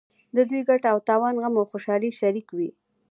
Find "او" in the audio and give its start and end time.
0.93-0.99, 1.59-1.69